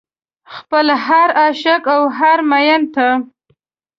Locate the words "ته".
2.93-3.07